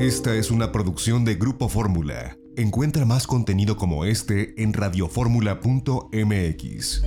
Esta 0.00 0.34
es 0.34 0.50
una 0.50 0.72
producción 0.72 1.24
de 1.26 1.34
Grupo 1.34 1.68
Fórmula. 1.68 2.38
Encuentra 2.56 3.04
más 3.04 3.26
contenido 3.26 3.76
como 3.76 4.06
este 4.06 4.54
en 4.56 4.72
radioformula.mx. 4.72 7.02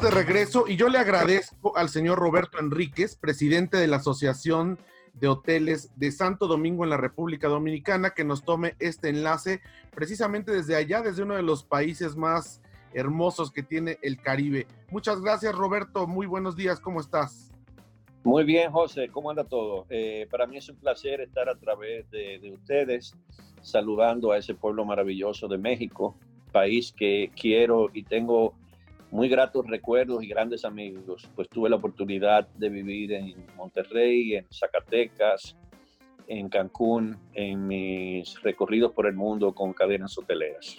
de 0.02 0.10
regreso 0.10 0.64
y 0.66 0.74
yo 0.74 0.88
le 0.88 0.98
agradezco 0.98 1.77
al 1.77 1.88
señor 1.88 2.19
Roberto 2.19 2.59
Enríquez, 2.59 3.14
presidente 3.14 3.77
de 3.77 3.86
la 3.86 3.98
Asociación 3.98 4.80
de 5.14 5.28
Hoteles 5.28 5.91
de 5.95 6.11
Santo 6.11 6.48
Domingo 6.48 6.83
en 6.83 6.91
la 6.91 6.97
República 6.97 7.47
Dominicana, 7.47 8.11
que 8.11 8.24
nos 8.24 8.45
tome 8.45 8.74
este 8.80 9.11
enlace 9.11 9.61
precisamente 9.95 10.50
desde 10.50 10.74
allá, 10.74 11.02
desde 11.02 11.22
uno 11.22 11.36
de 11.36 11.42
los 11.42 11.62
países 11.62 12.16
más 12.16 12.61
hermosos 12.95 13.51
que 13.51 13.62
tiene 13.62 13.98
el 14.02 14.20
Caribe. 14.20 14.66
Muchas 14.91 15.20
gracias 15.20 15.55
Roberto, 15.55 16.06
muy 16.06 16.27
buenos 16.27 16.56
días, 16.56 16.80
¿cómo 16.80 17.00
estás? 17.00 17.50
Muy 18.24 18.45
bien, 18.45 18.70
José, 18.70 19.09
¿cómo 19.09 19.30
anda 19.30 19.45
todo? 19.45 19.87
Eh, 19.91 20.28
para 20.30 20.46
mí 20.46 20.56
es 20.56 20.69
un 20.69 20.77
placer 20.77 21.20
estar 21.20 21.48
a 21.48 21.56
través 21.56 22.08
de, 22.11 22.39
de 22.39 22.53
ustedes, 22.53 23.14
saludando 23.62 24.31
a 24.31 24.39
ese 24.39 24.55
pueblo 24.55 24.84
maravilloso 24.84 25.48
de 25.48 25.58
México, 25.58 26.16
país 26.53 26.92
que 26.92 27.33
quiero 27.34 27.91
y 27.92 28.05
tengo 28.05 28.55
muy 29.11 29.28
gratos 29.28 29.66
recuerdos 29.66 30.22
y 30.22 30.28
grandes 30.28 30.64
amigos, 30.64 31.28
pues 31.34 31.48
tuve 31.48 31.69
la 31.69 31.77
oportunidad 31.77 32.48
de 32.48 32.69
vivir 32.70 33.12
en 33.12 33.44
Monterrey, 33.56 34.36
en 34.36 34.47
Zacatecas, 34.50 35.56
en 36.28 36.48
Cancún, 36.48 37.19
en 37.34 37.66
mis 37.66 38.41
recorridos 38.42 38.92
por 38.92 39.06
el 39.06 39.14
mundo 39.14 39.55
con 39.55 39.75
cadenas 39.75 40.16
hoteleras. 40.16 40.78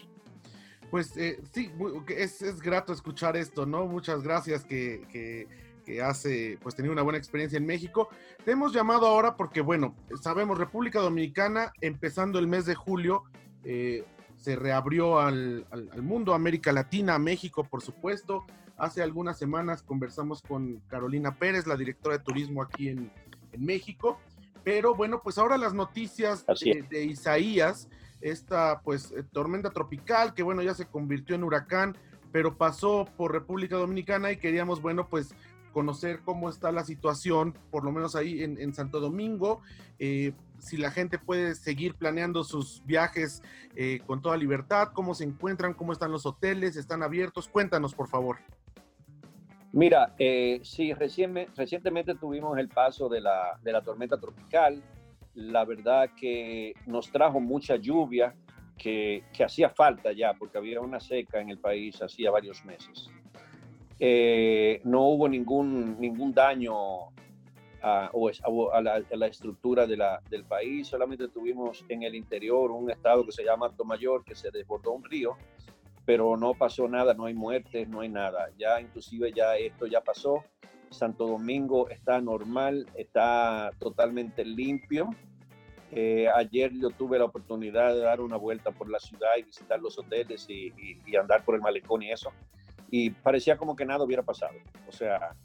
Pues 0.93 1.17
eh, 1.17 1.41
sí, 1.51 1.71
es, 2.15 2.43
es, 2.43 2.61
grato 2.61 2.93
escuchar 2.93 3.35
esto, 3.35 3.65
¿no? 3.65 3.87
Muchas 3.87 4.21
gracias 4.21 4.63
que, 4.63 5.01
que, 5.11 5.47
que, 5.83 6.03
hace, 6.03 6.59
pues 6.61 6.75
tenido 6.75 6.93
una 6.93 7.01
buena 7.01 7.17
experiencia 7.17 7.57
en 7.57 7.65
México. 7.65 8.09
Te 8.45 8.51
hemos 8.51 8.73
llamado 8.73 9.07
ahora 9.07 9.35
porque, 9.35 9.61
bueno, 9.61 9.95
sabemos, 10.21 10.55
República 10.55 10.99
Dominicana, 10.99 11.73
empezando 11.81 12.37
el 12.37 12.45
mes 12.45 12.67
de 12.67 12.75
julio, 12.75 13.23
eh, 13.63 14.05
se 14.37 14.55
reabrió 14.55 15.17
al, 15.17 15.65
mundo, 15.99 16.35
América 16.35 16.71
Latina, 16.71 17.17
México, 17.17 17.63
por 17.63 17.81
supuesto. 17.81 18.45
Hace 18.77 19.01
algunas 19.01 19.39
semanas 19.39 19.81
conversamos 19.81 20.43
con 20.43 20.79
Carolina 20.89 21.39
Pérez, 21.39 21.65
la 21.65 21.75
directora 21.75 22.19
de 22.19 22.23
turismo 22.23 22.61
aquí 22.61 22.89
en, 22.89 23.11
México. 23.57 24.19
Pero 24.63 24.93
bueno, 24.93 25.21
pues 25.23 25.39
ahora 25.39 25.57
las 25.57 25.73
noticias 25.73 26.45
de, 26.45 27.03
Isaías, 27.03 27.89
esta 28.23 28.81
pues 28.81 29.11
eh, 29.11 29.23
tormenta 29.31 29.69
tropical 29.69 30.33
que 30.33 30.43
bueno 30.43 30.61
ya 30.61 30.73
se 30.73 30.85
convirtió 30.85 31.35
en 31.35 31.43
huracán, 31.43 31.97
pero 32.31 32.57
pasó 32.57 33.07
por 33.17 33.31
República 33.31 33.75
Dominicana 33.75 34.31
y 34.31 34.37
queríamos 34.37 34.81
bueno 34.81 35.07
pues 35.07 35.35
conocer 35.73 36.21
cómo 36.23 36.49
está 36.49 36.71
la 36.71 36.85
situación, 36.85 37.53
por 37.71 37.83
lo 37.83 37.91
menos 37.91 38.15
ahí 38.15 38.43
en, 38.43 38.73
Santo 38.73 38.99
Domingo, 38.99 39.61
eh, 39.99 40.31
si 40.59 40.77
la 40.77 40.91
gente 40.91 41.19
puede 41.19 41.55
seguir 41.55 41.95
planeando 41.95 42.45
sus 42.45 42.85
viajes 42.85 43.41
eh, 43.75 43.99
con 44.05 44.21
toda 44.21 44.37
libertad, 44.37 44.89
cómo 44.93 45.13
se 45.13 45.25
encuentran, 45.25 45.73
cómo 45.73 45.91
están 45.91 46.11
los 46.11 46.25
hoteles, 46.25 46.77
están 46.77 47.03
abiertos. 47.03 47.49
Cuéntanos, 47.49 47.93
por 47.93 48.07
favor. 48.07 48.37
Mira, 49.73 50.13
eh, 50.19 50.61
sí, 50.63 50.93
recientemente 50.93 52.15
tuvimos 52.15 52.57
el 52.59 52.69
paso 52.69 53.09
de 53.09 53.19
la, 53.19 53.59
de 53.61 53.71
la 53.73 53.81
tormenta 53.81 54.17
tropical. 54.17 54.81
La 55.35 55.65
verdad 55.65 56.09
que 56.15 56.73
nos 56.85 57.11
trajo 57.11 57.39
mucha 57.39 57.75
lluvia 57.75 58.35
que, 58.77 59.23
que 59.33 59.43
hacía 59.43 59.69
falta 59.69 60.11
ya, 60.11 60.33
porque 60.33 60.57
había 60.57 60.81
una 60.81 60.99
seca 60.99 61.41
en 61.41 61.49
el 61.49 61.59
país 61.59 62.01
hacía 62.01 62.31
varios 62.31 62.63
meses. 62.65 63.09
Eh, 63.99 64.81
no 64.83 65.07
hubo 65.07 65.29
ningún, 65.29 65.99
ningún 65.99 66.33
daño 66.33 66.73
a, 67.81 68.09
a, 68.11 68.81
la, 68.81 69.27
estructura 69.27 69.85
de 69.85 69.97
la, 69.97 70.21
del 70.29 70.45
país, 70.45 70.87
solamente 70.87 71.27
tuvimos 71.27 71.83
en 71.89 72.03
el 72.03 72.15
interior 72.15 72.71
un 72.71 72.89
estado 72.89 73.25
que 73.25 73.31
se 73.31 73.43
llama 73.43 73.67
Alto 73.67 73.83
Mayor, 73.83 74.23
que 74.23 74.35
se 74.35 74.51
desbordó 74.51 74.91
un 74.93 75.03
río, 75.03 75.37
pero 76.05 76.37
no 76.37 76.53
pasó 76.53 76.87
nada, 76.87 77.13
no 77.13 77.25
hay 77.25 77.33
muertes, 77.33 77.87
no 77.87 78.01
hay 78.01 78.09
nada. 78.09 78.49
Ya 78.57 78.79
inclusive 78.79 79.31
ya 79.33 79.55
esto 79.57 79.85
ya 79.85 80.01
pasó. 80.01 80.43
Santo 80.93 81.27
Domingo 81.27 81.89
está 81.89 82.21
normal, 82.21 82.87
está 82.95 83.71
totalmente 83.79 84.45
limpio. 84.45 85.09
Eh, 85.91 86.27
ayer 86.35 86.71
yo 86.73 86.89
tuve 86.89 87.19
la 87.19 87.25
oportunidad 87.25 87.93
de 87.93 87.99
dar 87.99 88.21
una 88.21 88.37
vuelta 88.37 88.71
por 88.71 88.89
la 88.89 88.99
ciudad 88.99 89.29
y 89.37 89.43
visitar 89.43 89.79
los 89.79 89.97
hoteles 89.99 90.47
y, 90.49 90.73
andar 91.15 91.43
por 91.45 91.55
el 91.55 91.61
malecón 91.61 92.01
y 92.01 92.11
eso 92.11 92.31
y 92.89 93.09
parecía 93.09 93.57
como 93.57 93.75
que 93.75 93.85
nada 93.85 94.03
hubiera 94.03 94.21
pasado. 94.21 94.53
O 94.87 94.91
sea, 94.91 95.35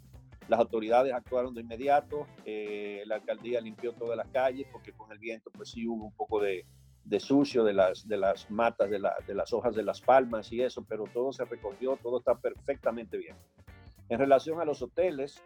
las 0.48 0.60
autoridades 0.60 1.14
actuaron 1.14 1.54
de 1.54 1.62
inmediato, 1.62 2.26
eh, 2.44 3.03
la 3.06 3.14
alcaldía 3.14 3.58
limpió 3.62 3.94
todas 3.94 4.19
las 4.19 4.28
calles 4.28 4.66
porque 4.70 4.92
con 4.92 5.10
el 5.12 5.19
viento 5.19 5.50
pues 5.50 5.70
sí 5.70 5.87
hubo 5.88 6.04
un 6.04 6.12
poco 6.12 6.41
de, 6.41 6.66
de 7.04 7.20
sucio 7.20 7.64
de 7.64 7.72
las, 7.72 8.06
de 8.06 8.19
las 8.19 8.50
matas, 8.50 8.91
de, 8.91 8.98
la, 8.98 9.14
de, 9.26 9.34
las 9.34 9.53
hojas 9.54 9.75
de 9.75 9.82
las 9.82 10.03
palmas 10.03 10.53
y 10.53 10.60
eso, 10.60 10.84
pero 10.87 11.04
todo 11.04 11.32
se 11.32 11.47
recogió, 11.47 11.97
todo 11.97 12.19
está 12.19 12.34
perfectamente 12.37 13.16
bien. 13.16 13.34
En 14.08 14.19
relación 14.19 14.60
a 14.60 14.64
los 14.64 14.80
hoteles, 14.82 15.42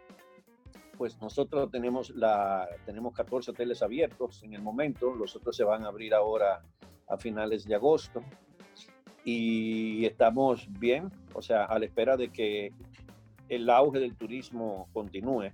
pues 0.97 1.19
nosotros 1.21 1.69
tenemos, 1.71 2.11
la, 2.11 2.67
tenemos 2.85 3.13
14 3.13 3.51
hoteles 3.51 3.81
abiertos 3.81 4.43
en 4.43 4.53
el 4.53 4.61
momento, 4.61 5.13
los 5.13 5.35
otros 5.35 5.55
se 5.55 5.63
van 5.63 5.83
a 5.83 5.87
abrir 5.87 6.13
ahora 6.13 6.61
a 7.09 7.17
finales 7.17 7.65
de 7.65 7.75
agosto 7.75 8.23
y 9.25 10.05
estamos 10.05 10.67
bien, 10.79 11.11
o 11.33 11.41
sea, 11.41 11.65
a 11.65 11.79
la 11.79 11.85
espera 11.85 12.17
de 12.17 12.29
que 12.29 12.71
el 13.49 13.69
auge 13.69 13.99
del 13.99 14.15
turismo 14.15 14.87
continúe, 14.93 15.51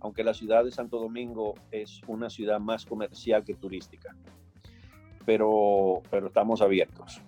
aunque 0.00 0.24
la 0.24 0.34
ciudad 0.34 0.64
de 0.64 0.72
Santo 0.72 0.98
Domingo 0.98 1.54
es 1.70 2.00
una 2.06 2.28
ciudad 2.30 2.60
más 2.60 2.84
comercial 2.84 3.44
que 3.44 3.54
turística. 3.54 4.14
Pero, 5.24 6.02
pero 6.10 6.26
estamos 6.26 6.60
abiertos. 6.60 7.20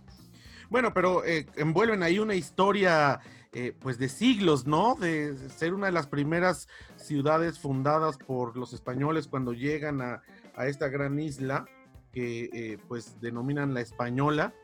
Bueno, 0.69 0.93
pero 0.93 1.25
eh, 1.25 1.47
envuelven 1.57 2.03
ahí 2.03 2.19
una 2.19 2.35
historia 2.35 3.21
eh, 3.55 3.73
pues 3.79 3.99
de 3.99 4.09
siglos, 4.09 4.67
¿no? 4.67 4.97
De 4.97 5.37
ser 5.49 5.75
una 5.75 5.87
de 5.87 5.93
las 5.93 6.09
primeras 6.09 6.69
ciudades 6.97 7.59
fundadas 7.59 8.19
por 8.19 8.57
los 8.57 8.73
españoles 8.73 9.29
cuando 9.29 9.53
llegan 9.53 10.03
a, 10.03 10.23
a 10.57 10.67
esta 10.67 10.89
gran 10.89 11.19
isla 11.21 11.65
que 12.13 12.51
eh, 12.53 12.79
pues 12.89 13.21
denominan 13.21 13.75
la 13.75 13.81
española 13.81 14.55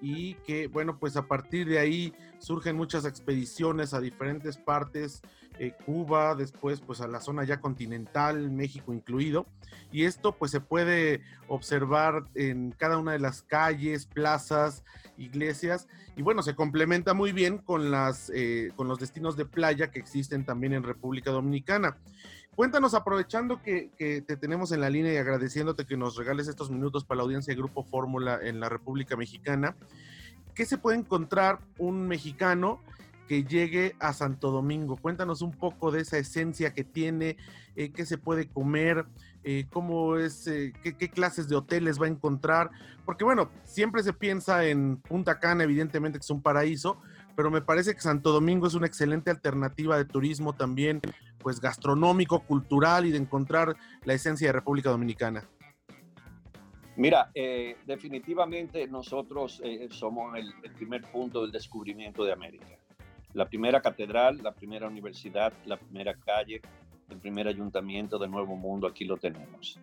y 0.00 0.34
que, 0.46 0.66
bueno, 0.66 0.98
pues 0.98 1.16
a 1.16 1.26
partir 1.28 1.68
de 1.68 1.78
ahí 1.78 2.12
surgen 2.38 2.76
muchas 2.76 3.04
expediciones 3.04 3.94
a 3.94 4.00
diferentes 4.00 4.56
partes, 4.56 5.22
eh, 5.58 5.72
Cuba, 5.84 6.34
después 6.34 6.80
pues 6.80 7.00
a 7.00 7.08
la 7.08 7.20
zona 7.20 7.44
ya 7.44 7.60
continental, 7.60 8.50
México 8.50 8.92
incluido, 8.92 9.46
y 9.90 10.04
esto 10.04 10.32
pues 10.32 10.50
se 10.50 10.60
puede 10.60 11.22
observar 11.48 12.24
en 12.34 12.72
cada 12.72 12.98
una 12.98 13.12
de 13.12 13.18
las 13.18 13.42
calles, 13.42 14.06
plazas, 14.06 14.84
iglesias, 15.18 15.88
y 16.16 16.22
bueno, 16.22 16.42
se 16.42 16.54
complementa 16.54 17.14
muy 17.14 17.32
bien 17.32 17.58
con, 17.58 17.90
las, 17.90 18.30
eh, 18.34 18.72
con 18.76 18.88
los 18.88 18.98
destinos 18.98 19.36
de 19.36 19.44
playa 19.44 19.90
que 19.90 19.98
existen 19.98 20.44
también 20.44 20.72
en 20.72 20.82
República 20.82 21.30
Dominicana. 21.30 21.96
Cuéntanos, 22.54 22.92
aprovechando 22.92 23.62
que, 23.62 23.90
te 23.96 24.36
tenemos 24.36 24.72
en 24.72 24.82
la 24.82 24.90
línea 24.90 25.14
y 25.14 25.16
agradeciéndote 25.16 25.86
que 25.86 25.96
nos 25.96 26.16
regales 26.16 26.48
estos 26.48 26.70
minutos 26.70 27.04
para 27.04 27.18
la 27.18 27.22
audiencia 27.22 27.52
de 27.52 27.58
Grupo 27.58 27.82
Fórmula 27.82 28.38
en 28.42 28.60
la 28.60 28.68
República 28.68 29.16
Mexicana, 29.16 29.74
¿qué 30.54 30.66
se 30.66 30.76
puede 30.76 30.98
encontrar 30.98 31.60
un 31.78 32.06
mexicano 32.06 32.80
que 33.32 33.44
llegue 33.44 33.96
a 33.98 34.12
Santo 34.12 34.50
Domingo? 34.50 34.98
Cuéntanos 34.98 35.40
un 35.40 35.52
poco 35.52 35.90
de 35.90 36.02
esa 36.02 36.18
esencia 36.18 36.74
que 36.74 36.84
tiene, 36.84 37.38
eh, 37.76 37.90
qué 37.90 38.04
se 38.04 38.18
puede 38.18 38.46
comer, 38.46 39.06
eh, 39.42 39.64
cómo 39.72 40.18
es, 40.18 40.46
eh, 40.48 40.74
qué, 40.82 41.08
clases 41.08 41.48
de 41.48 41.56
hoteles 41.56 41.98
va 41.98 42.04
a 42.04 42.10
encontrar, 42.10 42.70
porque 43.06 43.24
bueno, 43.24 43.50
siempre 43.64 44.02
se 44.02 44.12
piensa 44.12 44.66
en 44.66 44.98
Punta 44.98 45.40
Cana, 45.40 45.64
evidentemente 45.64 46.18
que 46.18 46.24
es 46.24 46.30
un 46.30 46.42
paraíso, 46.42 47.00
pero 47.34 47.50
me 47.50 47.62
parece 47.62 47.94
que 47.94 48.02
Santo 48.02 48.32
Domingo 48.32 48.66
es 48.66 48.74
una 48.74 48.86
excelente 48.86 49.30
alternativa 49.30 49.96
de 49.96 50.04
turismo 50.04 50.52
también, 50.52 51.00
pues 51.38 51.58
gastronómico, 51.58 52.40
cultural 52.40 53.06
y 53.06 53.12
de 53.12 53.16
encontrar 53.16 53.76
la 54.04 54.12
esencia 54.12 54.48
de 54.48 54.52
República 54.52 54.90
Dominicana. 54.90 55.42
Mira, 56.96 57.30
eh, 57.34 57.78
definitivamente 57.86 58.86
nosotros 58.88 59.62
somos 59.88 60.36
el, 60.36 60.52
primer 60.74 61.10
punto 61.10 61.40
del 61.40 61.50
descubrimiento 61.50 62.24
de 62.24 62.32
América. 62.34 62.66
La 63.34 63.46
primera 63.46 63.80
catedral, 63.80 64.38
la 64.42 64.52
primera 64.52 64.88
universidad, 64.88 65.52
la 65.64 65.76
primera 65.76 66.14
calle, 66.14 66.60
el 67.08 67.18
primer 67.18 67.48
ayuntamiento 67.48 68.18
del 68.18 68.30
Nuevo 68.30 68.56
Mundo, 68.56 68.86
aquí 68.86 69.04
lo 69.04 69.16
tenemos. 69.16 69.78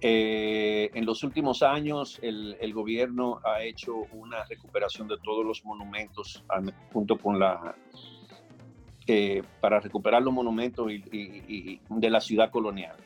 Eh, 0.00 0.90
en 0.92 1.06
los 1.06 1.24
últimos 1.24 1.62
años, 1.62 2.18
el, 2.22 2.72
gobierno 2.74 3.40
ha 3.44 3.62
hecho 3.62 3.96
una 4.12 4.44
recuperación 4.44 5.08
de 5.08 5.16
todos 5.18 5.44
los 5.44 5.64
monumentos 5.64 6.44
junto 6.92 7.16
con 7.18 7.38
la 7.38 7.74
eh, 9.06 9.42
para 9.60 9.80
recuperar 9.80 10.22
los 10.22 10.34
monumentos 10.34 10.90
y, 10.92 11.80
de 11.88 12.10
la 12.10 12.20
ciudad 12.20 12.50
colonial. 12.50 12.96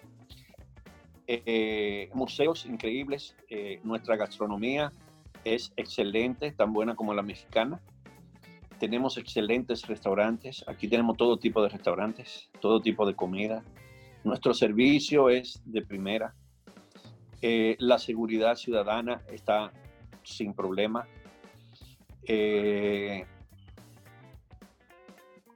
Eh, 1.26 2.10
museos 2.12 2.66
increíbles, 2.66 3.36
nuestra 3.84 4.16
gastronomía 4.16 4.92
es 5.44 5.72
excelente, 5.76 6.50
tan 6.50 6.72
buena 6.72 6.96
como 6.96 7.14
la 7.14 7.22
mexicana. 7.22 7.80
Tenemos 8.80 9.16
excelentes 9.18 9.86
restaurantes, 9.86 10.64
aquí 10.66 10.88
tenemos 10.88 11.16
todo 11.16 11.36
tipo 11.36 11.62
de 11.62 11.68
restaurantes, 11.68 12.50
todo 12.60 12.80
tipo 12.80 13.06
de 13.06 13.14
comida. 13.14 13.62
Nuestro 14.24 14.52
servicio 14.54 15.28
es 15.28 15.62
de 15.64 15.82
primera 15.82 16.34
eh, 17.42 17.76
la 17.78 17.98
seguridad 17.98 18.54
ciudadana 18.56 19.22
está 19.32 19.72
sin 20.22 20.52
problema. 20.52 21.06
Eh, 22.24 23.24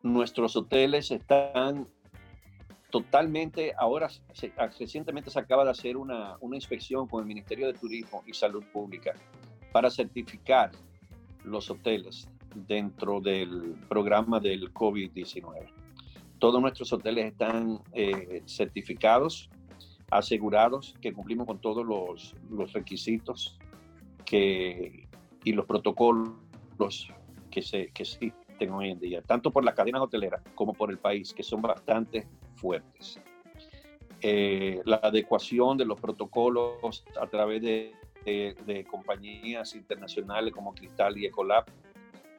nuestros 0.02 0.56
hoteles 0.56 1.10
están 1.10 1.86
totalmente, 2.90 3.74
ahora 3.76 4.08
recientemente 4.78 5.30
se 5.30 5.38
acaba 5.38 5.64
de 5.64 5.70
hacer 5.72 5.96
una, 5.96 6.38
inspección 6.52 7.06
con 7.06 7.20
el 7.20 7.26
Ministerio 7.26 7.66
de 7.66 7.74
Turismo 7.74 8.22
y 8.26 8.32
Salud 8.32 8.64
Pública 8.72 9.12
para 9.72 9.90
certificar 9.90 10.70
los 11.44 11.70
hoteles 11.70 12.28
dentro 12.54 13.20
del 13.20 13.74
programa 13.88 14.40
del 14.40 14.72
COVID-19. 14.72 15.66
Todos 16.38 16.60
nuestros 16.60 16.92
hoteles 16.92 17.26
están 17.26 17.80
eh, 17.92 18.42
certificados 18.46 19.50
asegurados 20.10 20.94
que 21.00 21.12
cumplimos 21.12 21.46
con 21.46 21.58
todos 21.60 21.84
los, 21.84 22.34
los 22.50 22.72
requisitos 22.72 23.58
que, 24.24 25.08
y 25.44 25.52
los 25.52 25.66
protocolos 25.66 26.32
que, 27.50 27.62
se, 27.62 27.88
que 27.88 28.02
existen 28.02 28.70
hoy 28.70 28.90
en 28.90 29.00
día, 29.00 29.22
tanto 29.22 29.50
por 29.50 29.64
la 29.64 29.74
cadena 29.74 30.02
hotelera 30.02 30.42
como 30.54 30.72
por 30.72 30.90
el 30.90 30.98
país, 30.98 31.32
que 31.32 31.42
son 31.42 31.62
bastante 31.62 32.26
fuertes. 32.56 33.20
Eh, 34.20 34.80
la 34.84 34.96
adecuación 34.96 35.76
de 35.76 35.84
los 35.84 36.00
protocolos 36.00 37.04
a 37.20 37.26
través 37.26 37.60
de, 37.60 37.92
de, 38.24 38.84
compañías 38.84 39.74
internacionales 39.74 40.52
como 40.52 40.74
Cristal 40.74 41.18
y 41.18 41.26
Ecolab. 41.26 41.66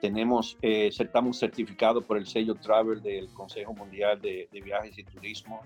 Tenemos, 0.06 0.56
eh, 0.62 0.92
estamos 0.96 1.40
certificados 1.40 2.04
por 2.04 2.18
el 2.18 2.28
sello 2.28 2.54
Travel 2.54 3.02
del 3.02 3.28
Consejo 3.30 3.74
Mundial 3.74 4.22
de, 4.22 4.48
Viajes 4.52 5.00
y 5.00 5.04
Turismo 5.04 5.62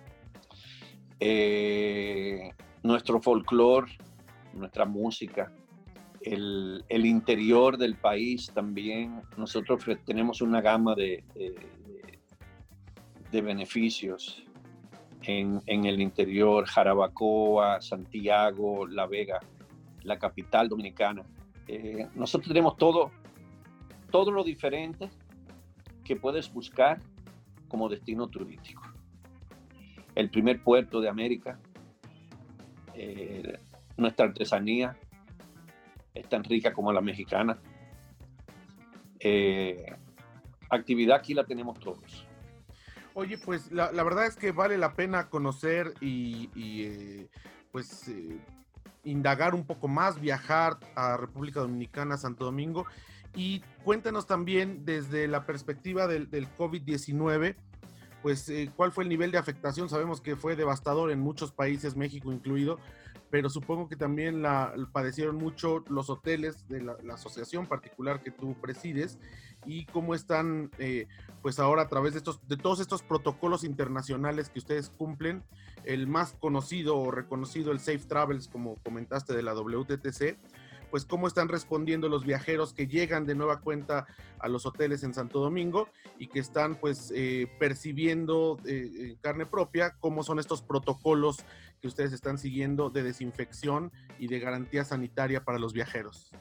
eh, 1.19 2.49
nuestro 2.81 3.19
folclore, 3.19 3.91
nuestra 4.53 4.85
música, 4.85 5.51
el, 6.21 6.85
interior 6.89 7.77
del 7.77 7.95
país 7.95 8.49
también. 8.53 9.21
Nosotros 9.35 9.83
tenemos 10.05 10.41
una 10.41 10.61
gama 10.61 10.95
de, 10.95 11.21
de, 13.31 13.41
beneficios 13.41 14.41
en, 15.23 15.61
el 15.67 15.99
interior, 15.99 16.65
Jarabacoa, 16.65 17.81
Santiago, 17.81 18.87
La 18.87 19.05
Vega, 19.05 19.41
la 20.03 20.17
capital 20.17 20.69
dominicana. 20.69 21.23
Eh, 21.67 22.07
nosotros 22.15 22.47
tenemos 22.47 22.77
todo, 22.77 23.11
todo 24.09 24.31
lo 24.31 24.43
diferente 24.43 25.09
que 26.03 26.15
puedes 26.15 26.51
buscar 26.51 26.99
como 27.67 27.89
destino 27.89 28.27
turístico 28.27 28.81
el 30.19 30.29
primer 30.29 30.61
puerto 30.61 30.99
de 30.99 31.09
América. 31.09 31.59
Eh, 32.93 33.57
nuestra 33.95 34.25
artesanía 34.25 34.97
es 36.13 36.27
tan 36.27 36.43
rica 36.43 36.73
como 36.73 36.91
la 36.91 37.01
mexicana. 37.01 37.57
Eh, 39.19 39.85
actividad 40.69 41.17
aquí 41.17 41.33
la 41.33 41.45
tenemos 41.45 41.79
todos. 41.79 42.27
Oye, 43.13 43.37
pues 43.37 43.71
la, 43.71 43.91
verdad 43.91 44.25
es 44.27 44.35
que 44.35 44.51
vale 44.51 44.77
la 44.77 44.93
pena 44.93 45.29
conocer 45.29 45.93
y, 46.01 46.49
eh, 46.55 47.29
pues 47.71 48.11
indagar 49.03 49.55
un 49.55 49.65
poco 49.65 49.87
más, 49.87 50.19
viajar 50.19 50.77
a 50.95 51.15
República 51.15 51.61
Dominicana, 51.61 52.17
Santo 52.17 52.45
Domingo. 52.45 52.85
Y 53.35 53.61
cuéntanos 53.83 54.25
también 54.25 54.85
desde 54.85 55.27
la 55.27 55.45
perspectiva 55.45 56.07
del, 56.07 56.29
del 56.29 56.47
COVID-19, 56.57 57.55
pues 58.21 58.49
eh, 58.49 58.71
cuál 58.75 58.91
fue 58.91 59.03
el 59.03 59.09
nivel 59.09 59.31
de 59.31 59.37
afectación. 59.37 59.89
Sabemos 59.89 60.21
que 60.21 60.35
fue 60.35 60.55
devastador 60.55 61.11
en 61.11 61.19
muchos 61.19 61.51
países, 61.51 61.95
México 61.95 62.31
incluido, 62.31 62.79
pero 63.29 63.49
supongo 63.49 63.87
que 63.87 63.95
también 63.95 64.41
la, 64.41 64.73
padecieron 64.91 65.35
mucho 65.35 65.83
los 65.89 66.09
hoteles 66.09 66.67
de 66.67 66.81
la, 66.81 66.95
asociación 67.13 67.67
particular 67.67 68.21
que 68.21 68.31
tú 68.31 68.55
presides 68.59 69.19
y 69.65 69.85
cómo 69.85 70.15
están, 70.15 70.71
eh, 70.79 71.07
pues 71.41 71.59
ahora 71.59 71.83
a 71.83 71.87
través 71.89 72.13
de, 72.13 72.19
estos, 72.19 72.45
de 72.47 72.57
todos 72.57 72.79
estos 72.79 73.03
protocolos 73.03 73.63
internacionales 73.63 74.49
que 74.49 74.59
ustedes 74.59 74.89
cumplen, 74.89 75.43
el 75.85 76.07
más 76.07 76.33
conocido 76.39 76.97
o 76.97 77.11
reconocido, 77.11 77.71
el 77.71 77.79
Safe 77.79 77.99
Travels, 77.99 78.47
como 78.47 78.75
comentaste 78.77 79.33
de 79.33 79.43
la 79.43 79.53
WTTC, 79.53 80.37
pues 80.89 81.05
cómo 81.05 81.27
están 81.27 81.47
respondiendo 81.47 82.09
los 82.09 82.25
viajeros 82.25 82.73
que 82.73 82.87
llegan 82.87 83.25
de 83.25 83.35
nueva 83.35 83.61
cuenta 83.61 84.07
a 84.39 84.47
los 84.47 84.65
hoteles 84.65 85.03
en 85.03 85.13
Santo 85.13 85.39
Domingo 85.39 85.87
y 86.17 86.27
que 86.27 86.39
están 86.39 86.75
pues 86.75 87.11
eh, 87.15 87.47
percibiendo 87.59 88.57
eh, 88.65 89.15
carne 89.21 89.45
propia 89.45 89.95
cómo 89.99 90.23
son 90.23 90.39
estos 90.39 90.61
protocolos 90.61 91.43
que 91.81 91.87
ustedes 91.87 92.13
están 92.13 92.37
siguiendo 92.37 92.89
de 92.89 93.03
desinfección 93.03 93.91
y 94.17 94.27
de 94.27 94.39
garantía 94.39 94.83
sanitaria 94.83 95.43
para 95.43 95.59
los 95.59 95.73
viajeros. 95.73 96.31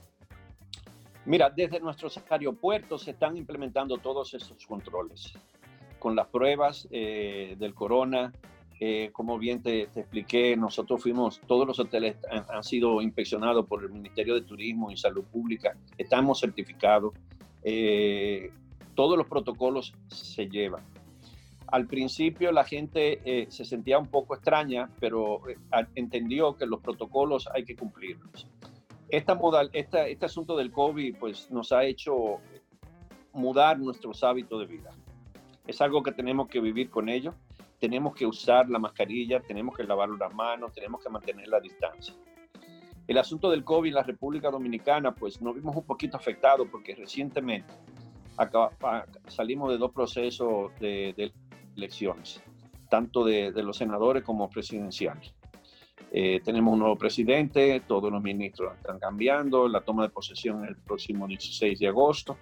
Mira, 1.24 1.50
desde 1.50 1.80
nuestros 1.80 2.18
aeropuertos 2.30 3.02
se 3.02 3.10
están 3.10 3.36
implementando 3.36 3.98
todos 3.98 4.32
esos 4.34 4.66
controles 4.66 5.34
con 5.98 6.16
las 6.16 6.28
pruebas 6.28 6.88
eh, 6.90 7.56
del 7.58 7.74
corona, 7.74 8.32
eh, 8.80 9.10
como 9.12 9.38
bien 9.38 9.60
te, 9.60 9.82
expliqué, 9.82 10.56
nosotros 10.56 11.02
fuimos, 11.02 11.40
todos 11.48 11.66
los 11.66 11.80
hoteles 11.80 12.16
han, 12.30 12.62
sido 12.62 13.02
inspeccionados 13.02 13.66
por 13.66 13.82
el 13.82 13.90
Ministerio 13.90 14.34
de 14.34 14.42
Turismo 14.42 14.92
y 14.92 14.96
Salud 14.96 15.24
Pública, 15.24 15.76
estamos 15.96 16.38
certificados, 16.38 17.12
eh, 17.64 18.52
todos 18.94 19.18
los 19.18 19.26
protocolos 19.26 19.94
se 20.06 20.48
llevan. 20.48 20.84
Al 21.66 21.86
principio 21.86 22.52
la 22.52 22.64
gente 22.64 23.20
eh, 23.24 23.46
se 23.50 23.64
sentía 23.64 23.98
un 23.98 24.06
poco 24.06 24.34
extraña, 24.34 24.88
pero 25.00 25.42
entendió 25.96 26.56
que 26.56 26.64
los 26.64 26.80
protocolos 26.80 27.48
hay 27.52 27.64
que 27.64 27.74
cumplirlos. 27.74 28.46
Esta 29.08 29.34
modal, 29.34 29.70
este 29.72 30.24
asunto 30.24 30.56
del 30.56 30.70
COVID 30.70 31.16
pues, 31.16 31.50
nos 31.50 31.72
ha 31.72 31.84
hecho 31.84 32.36
mudar 33.32 33.78
nuestros 33.78 34.22
hábitos 34.22 34.60
de 34.60 34.66
vida. 34.66 34.90
Es 35.66 35.80
algo 35.80 36.02
que 36.02 36.12
tenemos 36.12 36.48
que 36.48 36.60
vivir 36.60 36.90
con 36.90 37.08
ello 37.08 37.34
tenemos 37.78 38.14
que 38.14 38.26
usar 38.26 38.68
la 38.68 38.78
mascarilla, 38.78 39.40
tenemos 39.40 39.76
que 39.76 39.84
lavar 39.84 40.08
las 40.10 40.34
manos, 40.34 40.72
tenemos 40.72 41.02
que 41.02 41.08
mantener 41.08 41.48
la 41.48 41.60
distancia. 41.60 42.14
El 43.06 43.16
asunto 43.16 43.50
del 43.50 43.64
COVID 43.64 43.88
en 43.88 43.94
la 43.94 44.02
República 44.02 44.50
Dominicana, 44.50 45.14
pues 45.14 45.40
nos 45.40 45.54
vimos 45.54 45.74
un 45.74 45.84
poquito 45.84 46.16
afectados 46.16 46.68
porque 46.70 46.94
recientemente 46.94 47.72
salimos 49.28 49.70
de 49.70 49.78
dos 49.78 49.92
procesos 49.92 50.70
de, 50.78 51.32
elecciones, 51.76 52.42
tanto 52.90 53.24
de, 53.24 53.50
los 53.62 53.76
senadores 53.76 54.22
como 54.22 54.48
presidenciales. 54.50 55.34
Eh, 56.10 56.40
tenemos 56.44 56.72
un 56.72 56.80
nuevo 56.80 56.96
presidente, 56.96 57.82
todos 57.86 58.10
los 58.10 58.22
ministros 58.22 58.74
están 58.76 58.98
cambiando, 58.98 59.68
la 59.68 59.80
toma 59.80 60.04
de 60.04 60.08
posesión 60.10 60.64
el 60.64 60.76
próximo 60.76 61.26
16 61.26 61.78
de 61.78 61.88
agosto. 61.88 62.36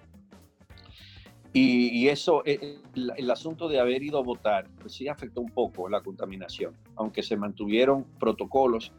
Y, 1.53 2.07
eso, 2.07 2.43
eh, 2.45 2.79
el, 2.93 3.31
asunto 3.31 3.67
de 3.67 3.79
haber 3.79 4.03
ido 4.03 4.19
a 4.19 4.21
votar, 4.21 4.67
pues 4.79 4.93
sí 4.93 5.07
afectó 5.07 5.41
un 5.41 5.49
poco 5.49 5.89
la 5.89 6.01
contaminación, 6.01 6.75
aunque 6.95 7.23
se 7.23 7.35
mantuvieron 7.35 8.03
protocolos, 8.19 8.91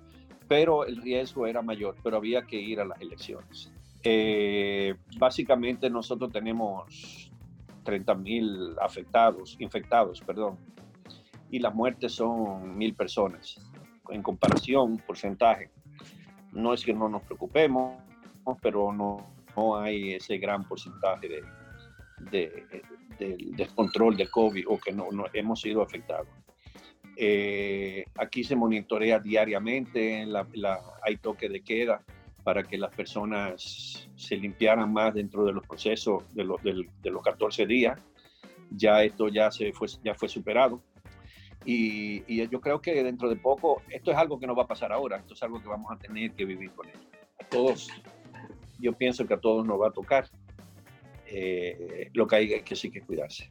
pero 0.48 0.84
el 0.84 0.96
riesgo 0.96 1.46
era 1.46 1.62
mayor, 1.62 1.94
pero 2.02 2.16
había 2.16 2.42
que 2.42 2.56
ir 2.56 2.80
a 2.80 2.84
las 2.84 3.00
elecciones. 3.00 3.72
Eh, 4.02 4.94
básicamente 5.18 5.90
nosotros 5.90 6.32
tenemos 6.32 7.30
30 7.84 8.14
mil 8.16 8.76
afectados, 8.80 9.56
infectados, 9.60 10.20
perdón, 10.20 10.58
y 11.50 11.58
las 11.60 11.74
muertes 11.74 12.12
son 12.12 12.76
mil 12.76 12.94
personas. 12.94 13.60
En 14.10 14.22
comparación, 14.22 14.98
porcentaje, 15.06 15.70
no 16.52 16.72
es 16.72 16.84
que 16.84 16.94
no 16.94 17.08
nos 17.08 17.22
preocupemos, 17.22 18.02
pero 18.62 18.92
no, 18.92 19.26
no 19.56 19.76
hay 19.76 20.14
ese 20.14 20.38
gran 20.38 20.66
porcentaje 20.66 21.28
de, 21.28 21.42
de, 22.30 22.82
del 23.18 23.56
descontrol 23.56 24.16
de 24.16 24.28
COVID 24.28 24.64
o 24.68 24.78
que 24.78 24.92
no, 24.92 25.10
no 25.12 25.26
hemos 25.32 25.60
sido 25.60 25.82
afectados. 25.82 26.28
Eh, 27.16 28.04
aquí 28.16 28.44
se 28.44 28.54
monitorea 28.54 29.18
diariamente, 29.18 30.24
la, 30.24 30.46
hay 31.02 31.16
toque 31.16 31.48
de 31.48 31.62
queda 31.62 32.02
para 32.44 32.62
que 32.62 32.78
las 32.78 32.94
personas 32.94 34.08
se 34.14 34.36
limpiaran 34.36 34.92
más 34.92 35.14
dentro 35.14 35.44
de 35.44 35.52
los 35.52 35.66
procesos 35.66 36.22
de 36.32 36.44
los, 36.44 36.62
de 36.62 37.10
los 37.10 37.22
14 37.22 37.66
días. 37.66 38.00
Ya 38.70 39.02
esto 39.02 39.28
ya, 39.28 39.50
se 39.50 39.72
fue, 39.72 39.88
ya 40.04 40.14
fue 40.14 40.28
superado. 40.28 40.80
Y, 41.64 42.48
yo 42.48 42.60
creo 42.60 42.80
que 42.80 43.02
dentro 43.02 43.28
de 43.28 43.36
poco, 43.36 43.82
esto 43.90 44.10
es 44.10 44.16
algo 44.16 44.38
que 44.38 44.46
no 44.46 44.54
va 44.54 44.62
a 44.62 44.66
pasar 44.66 44.92
ahora, 44.92 45.18
esto 45.18 45.34
es 45.34 45.42
algo 45.42 45.60
que 45.60 45.68
vamos 45.68 45.90
a 45.90 45.98
tener 45.98 46.32
que 46.32 46.44
vivir 46.44 46.70
con 46.72 46.88
ello. 46.88 47.08
A 47.40 47.44
todos, 47.44 47.88
yo 48.78 48.92
pienso 48.92 49.26
que 49.26 49.34
a 49.34 49.40
todos 49.40 49.66
nos 49.66 49.80
va 49.80 49.88
a 49.88 49.92
tocar. 49.92 50.30
Eh, 51.30 52.10
lo 52.14 52.26
que 52.26 52.36
hay 52.36 52.62
que 52.62 52.76
sí 52.76 52.90
que 52.90 53.02
cuidarse. 53.02 53.50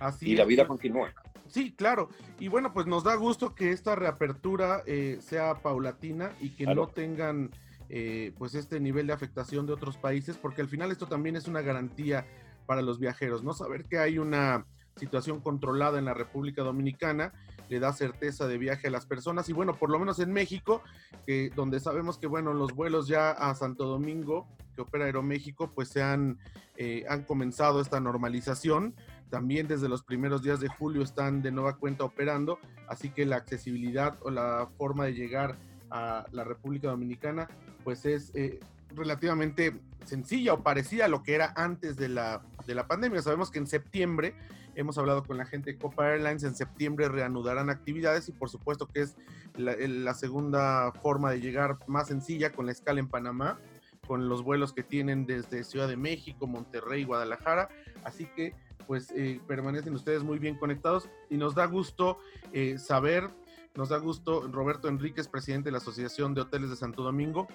Así 0.00 0.30
y 0.30 0.36
la 0.36 0.44
vida 0.44 0.66
continúa. 0.66 1.12
Sí, 1.48 1.72
claro. 1.72 2.08
Y 2.40 2.48
bueno, 2.48 2.72
pues 2.72 2.86
nos 2.86 3.04
da 3.04 3.14
gusto 3.14 3.54
que 3.54 3.72
esta 3.72 3.94
reapertura 3.94 4.82
eh, 4.86 5.18
sea 5.20 5.54
paulatina 5.56 6.32
y 6.40 6.50
que 6.50 6.64
no 6.64 6.86
tengan 6.86 7.50
eh, 7.90 8.32
pues 8.38 8.54
este 8.54 8.80
nivel 8.80 9.06
de 9.06 9.12
afectación 9.12 9.66
de 9.66 9.74
otros 9.74 9.98
países, 9.98 10.38
porque 10.38 10.62
al 10.62 10.68
final 10.68 10.90
esto 10.90 11.06
también 11.06 11.36
es 11.36 11.46
una 11.46 11.60
garantía 11.60 12.26
para 12.64 12.80
los 12.80 12.98
viajeros, 12.98 13.44
¿no? 13.44 13.52
Saber 13.52 13.84
que 13.84 13.98
hay 13.98 14.18
una 14.18 14.64
situación 14.96 15.40
controlada 15.40 15.98
en 15.98 16.06
la 16.06 16.14
República 16.14 16.62
Dominicana 16.62 17.34
le 17.72 17.80
da 17.80 17.92
certeza 17.94 18.46
de 18.46 18.58
viaje 18.58 18.88
a 18.88 18.90
las 18.90 19.06
personas 19.06 19.48
y 19.48 19.54
bueno, 19.54 19.74
por 19.74 19.88
lo 19.88 19.98
menos 19.98 20.18
en 20.18 20.30
México, 20.30 20.82
que 21.24 21.50
donde 21.56 21.80
sabemos 21.80 22.18
que 22.18 22.26
bueno, 22.26 22.52
los 22.52 22.74
vuelos 22.74 23.08
ya 23.08 23.30
a 23.30 23.54
Santo 23.54 23.86
Domingo 23.86 24.46
que 24.74 24.82
opera 24.82 25.06
Aeroméxico, 25.06 25.70
pues 25.70 25.88
se 25.88 26.02
han, 26.02 26.38
eh, 26.76 27.04
han 27.08 27.22
comenzado 27.22 27.80
esta 27.80 27.98
normalización. 27.98 28.94
También 29.30 29.68
desde 29.68 29.88
los 29.88 30.02
primeros 30.02 30.42
días 30.42 30.60
de 30.60 30.68
julio 30.68 31.02
están 31.02 31.40
de 31.40 31.50
nueva 31.50 31.76
cuenta 31.76 32.04
operando, 32.04 32.58
así 32.88 33.08
que 33.08 33.24
la 33.24 33.36
accesibilidad 33.36 34.18
o 34.22 34.30
la 34.30 34.68
forma 34.76 35.06
de 35.06 35.14
llegar 35.14 35.56
a 35.90 36.26
la 36.30 36.44
República 36.44 36.88
Dominicana, 36.88 37.48
pues 37.84 38.04
es 38.04 38.32
eh, 38.34 38.60
relativamente 38.94 39.80
sencilla 40.04 40.54
o 40.54 40.62
parecida 40.62 41.06
a 41.06 41.08
lo 41.08 41.22
que 41.22 41.34
era 41.34 41.54
antes 41.56 41.96
de 41.96 42.08
la, 42.08 42.42
de 42.66 42.74
la 42.74 42.86
pandemia. 42.86 43.22
Sabemos 43.22 43.50
que 43.50 43.58
en 43.58 43.66
septiembre, 43.66 44.34
hemos 44.74 44.98
hablado 44.98 45.22
con 45.24 45.36
la 45.36 45.44
gente 45.44 45.72
de 45.72 45.78
Copa 45.78 46.08
Airlines, 46.10 46.42
en 46.44 46.54
septiembre 46.54 47.08
reanudarán 47.08 47.70
actividades 47.70 48.28
y 48.28 48.32
por 48.32 48.48
supuesto 48.48 48.86
que 48.86 49.02
es 49.02 49.16
la, 49.56 50.14
segunda 50.14 50.92
forma 51.02 51.30
de 51.30 51.40
llegar 51.40 51.78
más 51.86 52.08
sencilla 52.08 52.50
con 52.52 52.66
la 52.66 52.72
escala 52.72 53.00
en 53.00 53.08
Panamá 53.08 53.58
con 54.06 54.28
los 54.28 54.42
vuelos 54.42 54.72
que 54.72 54.82
tienen 54.82 55.26
desde 55.26 55.62
Ciudad 55.64 55.86
de 55.86 55.96
México, 55.96 56.46
Monterrey, 56.46 57.04
Guadalajara. 57.04 57.68
Así 58.04 58.26
que 58.26 58.54
pues 58.86 59.12
eh, 59.12 59.40
permanecen 59.46 59.94
ustedes 59.94 60.22
muy 60.22 60.38
bien 60.38 60.56
conectados 60.56 61.08
y 61.30 61.36
nos 61.36 61.54
da 61.54 61.66
gusto 61.66 62.18
eh, 62.52 62.78
saber, 62.78 63.30
nos 63.76 63.90
da 63.90 63.98
gusto 63.98 64.48
Roberto 64.48 64.88
Enríquez, 64.88 65.28
presidente 65.28 65.68
de 65.68 65.72
la 65.72 65.78
Asociación 65.78 66.34
de 66.34 66.42
Hoteles 66.42 66.70
de 66.70 66.76
Santo 66.76 67.02
Domingo, 67.02 67.46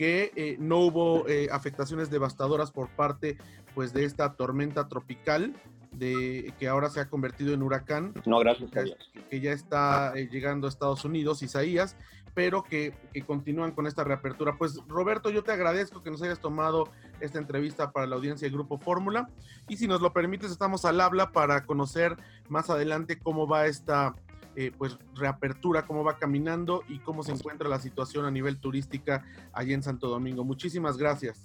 que 0.00 0.32
eh, 0.34 0.56
no 0.58 0.78
hubo 0.78 1.26
afectaciones 1.52 2.08
devastadoras 2.08 2.70
por 2.70 2.88
parte 2.88 3.36
pues 3.74 3.92
de 3.92 4.06
esta 4.06 4.32
tormenta 4.32 4.88
tropical 4.88 5.52
de 5.92 6.54
que 6.58 6.68
ahora 6.68 6.88
se 6.88 7.00
ha 7.00 7.10
convertido 7.10 7.52
en 7.52 7.62
huracán. 7.62 8.14
No, 8.24 8.38
gracias. 8.38 8.70
Que, 8.70 8.94
que 9.28 9.40
ya 9.40 9.52
está 9.52 10.14
llegando 10.14 10.66
a 10.66 10.70
Estados 10.70 11.04
Unidos, 11.04 11.42
Isaías, 11.42 11.96
pero 12.34 12.62
que, 12.62 12.94
continúan 13.26 13.72
con 13.72 13.86
esta 13.86 14.04
reapertura. 14.04 14.56
Pues 14.56 14.80
Roberto, 14.88 15.30
yo 15.30 15.42
te 15.42 15.52
agradezco 15.52 16.02
que 16.02 16.10
nos 16.10 16.22
hayas 16.22 16.40
tomado 16.40 16.88
esta 17.20 17.38
entrevista 17.38 17.92
para 17.92 18.06
la 18.06 18.16
audiencia 18.16 18.46
del 18.46 18.54
Grupo 18.54 18.78
Fórmula 18.78 19.28
y 19.68 19.76
si 19.76 19.86
nos 19.86 20.00
lo 20.00 20.12
permites 20.12 20.50
estamos 20.50 20.84
al 20.84 21.00
habla 21.00 21.32
para 21.32 21.66
conocer 21.66 22.16
más 22.48 22.70
adelante 22.70 23.18
cómo 23.18 23.46
va 23.46 23.66
esta 23.66 24.14
eh, 24.56 24.72
pues 24.76 24.98
reapertura, 25.14 25.86
cómo 25.86 26.04
va 26.04 26.18
caminando 26.18 26.82
y 26.88 26.98
cómo 26.98 27.22
se 27.22 27.32
encuentra 27.32 27.68
la 27.68 27.78
situación 27.78 28.24
a 28.24 28.30
nivel 28.30 28.58
turística 28.58 29.24
allí 29.52 29.72
en 29.72 29.82
Santo 29.82 30.08
Domingo. 30.08 30.44
Muchísimas 30.44 30.96
gracias. 30.96 31.42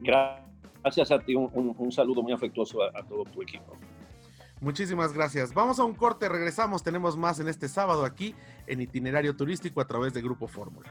Gracias 0.00 1.10
a 1.10 1.18
ti, 1.18 1.34
un, 1.34 1.92
saludo 1.92 2.22
muy 2.22 2.32
afectuoso 2.32 2.82
a 2.82 3.02
todo 3.02 3.24
tu 3.24 3.42
equipo. 3.42 3.76
Muchísimas 4.60 5.12
gracias. 5.12 5.54
Vamos 5.54 5.78
a 5.78 5.84
un 5.84 5.94
corte, 5.94 6.28
regresamos. 6.28 6.82
Tenemos 6.82 7.16
más 7.16 7.38
en 7.38 7.48
este 7.48 7.68
sábado 7.68 8.04
aquí 8.04 8.34
en 8.66 8.80
Itinerario 8.80 9.36
Turístico 9.36 9.80
a 9.80 9.86
través 9.86 10.12
de 10.14 10.22
Grupo 10.22 10.48
Fórmula. 10.48 10.90